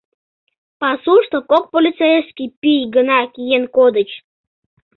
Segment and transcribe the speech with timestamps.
[0.79, 4.09] Пасушто кок полицейский пий гына киен кодыч.